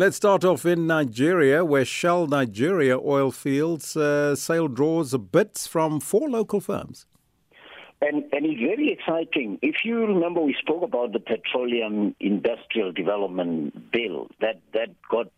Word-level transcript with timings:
Let's 0.00 0.16
start 0.16 0.46
off 0.46 0.64
in 0.64 0.86
Nigeria, 0.86 1.62
where 1.62 1.84
Shell 1.84 2.28
Nigeria 2.28 2.98
oil 2.98 3.30
fields 3.30 3.98
uh, 3.98 4.34
sale 4.34 4.66
draws 4.66 5.14
bits 5.14 5.66
from 5.66 6.00
four 6.00 6.30
local 6.30 6.58
firms. 6.58 7.04
And, 8.00 8.24
and 8.32 8.46
it's 8.46 8.58
very 8.58 8.90
exciting. 8.90 9.58
If 9.60 9.84
you 9.84 9.98
remember, 9.98 10.40
we 10.40 10.56
spoke 10.58 10.82
about 10.82 11.12
the 11.12 11.20
Petroleum 11.20 12.16
Industrial 12.18 12.92
Development 12.92 13.92
Bill 13.92 14.28
that, 14.40 14.62
that 14.72 14.88
got 15.10 15.28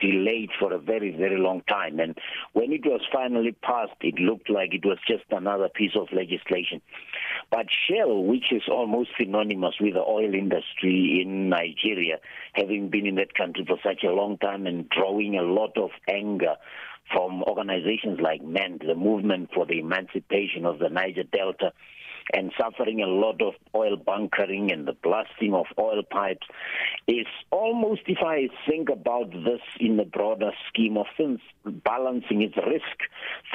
delayed 0.00 0.50
for 0.58 0.70
a 0.74 0.78
very, 0.78 1.16
very 1.16 1.38
long 1.38 1.62
time. 1.66 1.98
And 1.98 2.14
when 2.52 2.72
it 2.72 2.84
was 2.84 3.00
finally 3.10 3.52
passed, 3.62 3.96
it 4.02 4.16
looked 4.16 4.50
like 4.50 4.74
it 4.74 4.84
was 4.84 4.98
just 5.08 5.24
another 5.30 5.70
piece 5.74 5.96
of 5.96 6.08
legislation. 6.12 6.82
But 7.50 7.66
Shell, 7.88 8.24
which 8.24 8.52
is 8.52 8.62
almost 8.70 9.10
synonymous 9.18 9.74
with 9.80 9.94
the 9.94 10.04
oil 10.04 10.32
industry 10.34 11.20
in 11.20 11.48
Nigeria, 11.48 12.18
having 12.52 12.90
been 12.90 13.06
in 13.06 13.16
that 13.16 13.34
country 13.34 13.64
for 13.66 13.76
such 13.82 14.04
a 14.04 14.12
long 14.12 14.38
time 14.38 14.66
and 14.66 14.88
drawing 14.88 15.36
a 15.36 15.42
lot 15.42 15.76
of 15.76 15.90
anger 16.08 16.54
from 17.12 17.42
organizations 17.42 18.20
like 18.20 18.42
MEND, 18.42 18.84
the 18.86 18.94
Movement 18.94 19.50
for 19.52 19.66
the 19.66 19.80
Emancipation 19.80 20.64
of 20.64 20.78
the 20.78 20.88
Niger 20.88 21.24
Delta, 21.24 21.72
and 22.32 22.52
suffering 22.60 23.02
a 23.02 23.06
lot 23.06 23.40
of 23.42 23.54
oil 23.74 23.96
bunkering 23.96 24.72
and 24.72 24.86
the 24.86 24.92
blasting 25.02 25.54
of 25.54 25.66
oil 25.78 26.02
pipes 26.02 26.46
is 27.06 27.26
almost, 27.50 28.02
if 28.06 28.18
I 28.24 28.48
think 28.68 28.88
about 28.88 29.30
this 29.30 29.60
in 29.78 29.96
the 29.96 30.04
broader 30.04 30.50
scheme 30.68 30.96
of 30.96 31.06
things, 31.16 31.40
balancing 31.64 32.42
its 32.42 32.56
risk. 32.56 32.84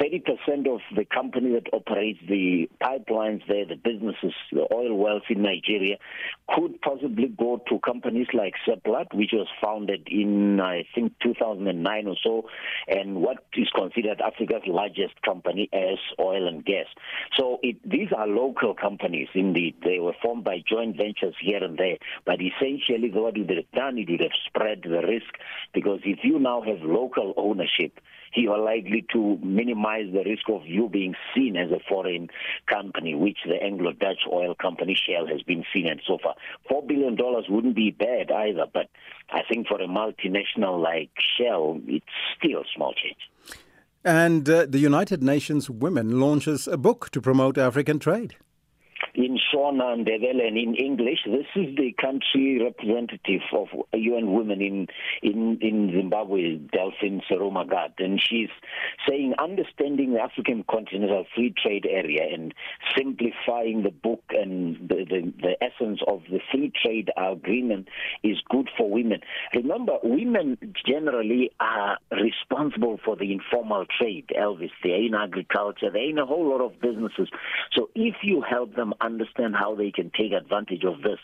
30% 0.00 0.72
of 0.72 0.80
the 0.94 1.04
company 1.04 1.52
that 1.52 1.72
operates 1.72 2.20
the 2.28 2.68
pipelines 2.82 3.42
there, 3.48 3.66
the 3.66 3.76
businesses, 3.76 4.34
the 4.52 4.66
oil 4.72 4.96
wells 4.96 5.22
in 5.28 5.42
Nigeria, 5.42 5.96
could 6.54 6.80
possibly 6.82 7.28
go 7.28 7.62
to 7.68 7.78
companies 7.80 8.28
like 8.32 8.54
Seplat, 8.66 9.14
which 9.14 9.30
was 9.32 9.48
founded 9.62 10.06
in, 10.10 10.60
I 10.60 10.84
think, 10.94 11.12
2009 11.22 12.06
or 12.06 12.16
so, 12.22 12.48
and 12.88 13.16
what 13.16 13.44
is 13.54 13.68
considered 13.74 14.20
Africa's 14.20 14.62
largest 14.66 15.20
company 15.24 15.68
as 15.72 15.98
oil 16.20 16.46
and 16.46 16.64
gas. 16.64 16.86
So 17.38 17.58
it, 17.62 17.76
these 17.88 18.08
are 18.16 18.26
local 18.26 18.65
companies, 18.74 19.28
indeed. 19.34 19.74
They 19.84 19.98
were 19.98 20.14
formed 20.22 20.44
by 20.44 20.62
joint 20.68 20.96
ventures 20.96 21.34
here 21.40 21.62
and 21.62 21.78
there, 21.78 21.98
but 22.24 22.40
essentially 22.40 23.10
what 23.10 23.36
would 23.36 23.50
have 23.50 23.70
done, 23.72 23.98
it 23.98 24.10
would 24.10 24.20
have 24.20 24.30
spread 24.46 24.82
the 24.82 25.06
risk, 25.06 25.32
because 25.72 26.00
if 26.04 26.20
you 26.22 26.38
now 26.38 26.62
have 26.62 26.80
local 26.82 27.34
ownership, 27.36 28.00
you 28.34 28.52
are 28.52 28.58
likely 28.58 29.04
to 29.12 29.38
minimize 29.42 30.12
the 30.12 30.22
risk 30.24 30.48
of 30.48 30.66
you 30.66 30.88
being 30.88 31.14
seen 31.34 31.56
as 31.56 31.70
a 31.70 31.80
foreign 31.88 32.28
company, 32.66 33.14
which 33.14 33.38
the 33.46 33.62
Anglo-Dutch 33.62 34.26
oil 34.30 34.54
company 34.54 34.94
Shell 34.94 35.26
has 35.26 35.42
been 35.42 35.64
seen 35.72 35.86
and 35.88 36.02
so 36.06 36.18
far. 36.22 36.34
Four 36.68 36.82
billion 36.82 37.16
dollars 37.16 37.46
wouldn't 37.48 37.76
be 37.76 37.92
bad 37.92 38.30
either, 38.30 38.66
but 38.72 38.88
I 39.30 39.40
think 39.48 39.68
for 39.68 39.80
a 39.80 39.86
multinational 39.86 40.82
like 40.82 41.10
Shell, 41.38 41.80
it's 41.86 42.04
still 42.36 42.62
small 42.74 42.92
change. 42.92 43.30
And 44.04 44.48
uh, 44.48 44.66
the 44.68 44.78
United 44.78 45.22
Nations 45.22 45.68
Women 45.68 46.20
launches 46.20 46.68
a 46.68 46.76
book 46.76 47.10
to 47.10 47.20
promote 47.20 47.58
African 47.58 47.98
trade 47.98 48.36
in 49.16 49.38
Shona 49.52 49.94
and 49.94 50.06
Ndebele 50.06 50.46
and 50.46 50.58
in 50.58 50.74
English. 50.74 51.20
This 51.24 51.46
is 51.56 51.74
the 51.76 51.92
country 52.00 52.60
representative 52.62 53.40
of 53.52 53.68
UN 53.92 54.32
Women 54.32 54.60
in 54.60 54.86
in, 55.22 55.58
in 55.60 55.90
Zimbabwe, 55.96 56.56
Delphine 56.56 57.22
Serumaga, 57.28 57.88
and 57.98 58.20
she's 58.22 58.50
saying 59.08 59.34
understanding 59.42 60.12
the 60.12 60.20
African 60.20 60.64
continental 60.70 61.24
free 61.34 61.54
trade 61.60 61.86
area 61.88 62.22
and 62.32 62.54
simplifying 62.96 63.82
the 63.82 63.90
book 63.90 64.22
and 64.30 64.76
the, 64.88 65.06
the, 65.08 65.32
the 65.40 65.64
essence 65.64 66.00
of 66.06 66.22
the 66.30 66.40
free 66.52 66.72
trade 66.82 67.10
agreement 67.16 67.88
is 68.22 68.36
good 68.50 68.68
for 68.76 68.90
women. 68.90 69.20
Remember, 69.54 69.94
women 70.02 70.58
generally 70.86 71.50
are 71.60 71.98
responsible 72.10 72.98
for 73.04 73.16
the 73.16 73.32
informal 73.32 73.86
trade, 73.98 74.30
Elvis. 74.38 74.70
They're 74.82 75.02
in 75.02 75.14
agriculture, 75.14 75.90
they're 75.90 76.10
in 76.10 76.18
a 76.18 76.26
whole 76.26 76.50
lot 76.50 76.60
of 76.60 76.80
businesses. 76.80 77.28
So 77.72 77.88
if 77.94 78.16
you 78.22 78.42
help 78.42 78.74
them 78.74 78.92
understand 79.06 79.54
how 79.56 79.74
they 79.74 79.90
can 79.90 80.10
take 80.10 80.32
advantage 80.32 80.84
of 80.84 81.02
this 81.02 81.18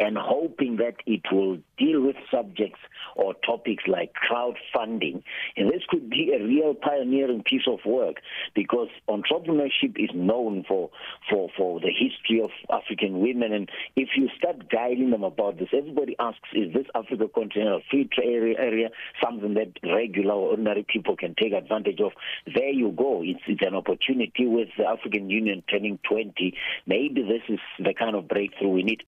and 0.00 0.16
hoping 0.16 0.76
that 0.76 0.96
it 1.06 1.22
will 1.30 1.58
deal 1.78 2.00
with 2.00 2.16
subjects 2.30 2.80
or 3.16 3.34
topics 3.46 3.84
like 3.86 4.12
crowdfunding. 4.14 5.22
And 5.56 5.70
this 5.70 5.82
could 5.88 6.10
be 6.10 6.32
a 6.34 6.44
real 6.44 6.74
pioneering 6.74 7.42
piece 7.44 7.66
of 7.68 7.80
work 7.84 8.16
because 8.54 8.88
entrepreneurship 9.08 9.96
is 9.96 10.10
known 10.14 10.64
for, 10.66 10.90
for, 11.30 11.48
for 11.56 11.80
the 11.80 11.90
history 11.90 12.42
of 12.42 12.50
African 12.70 13.20
women. 13.20 13.52
And 13.52 13.68
if 13.96 14.10
you 14.16 14.28
start 14.36 14.70
guiding 14.70 15.10
them 15.10 15.24
about 15.24 15.58
this, 15.58 15.68
everybody 15.76 16.16
asks, 16.18 16.48
is 16.54 16.72
this 16.72 16.86
Africa 16.94 17.26
continental 17.32 17.82
free 17.90 18.08
trade 18.12 18.56
area 18.58 18.90
something 19.22 19.54
that 19.54 19.72
regular 19.82 20.34
or 20.34 20.50
ordinary 20.50 20.84
people 20.88 21.16
can 21.16 21.34
take 21.40 21.52
advantage 21.52 22.00
of? 22.00 22.12
There 22.52 22.70
you 22.70 22.92
go. 22.92 23.22
It's, 23.24 23.40
it's 23.46 23.62
an 23.66 23.74
opportunity 23.74 24.46
with 24.46 24.68
the 24.76 24.84
African 24.86 25.30
Union 25.30 25.62
turning 25.70 25.98
20. 26.08 26.54
Maybe 26.86 27.22
this 27.24 27.42
is 27.48 27.60
the 27.78 27.94
kind 27.94 28.16
of 28.16 28.28
breakthrough 28.28 28.68
we 28.68 28.82
need. 28.82 29.04